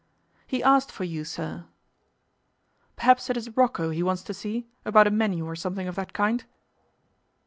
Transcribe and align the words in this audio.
'He 0.47 0.63
asked 0.63 0.91
for 0.91 1.03
you, 1.03 1.23
sir.' 1.23 1.65
'Perhaps 2.95 3.29
it 3.29 3.37
is 3.37 3.55
Rocco 3.55 3.91
he 3.91 4.01
wants 4.01 4.23
to 4.23 4.33
see, 4.33 4.65
about 4.83 5.05
a 5.05 5.11
menu 5.11 5.45
or 5.45 5.55
something 5.55 5.87
of 5.87 5.93
that 5.93 6.11
kind? 6.11 6.43